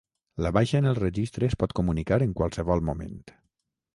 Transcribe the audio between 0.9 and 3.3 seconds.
el Registre es pot comunicar en qualsevol moment.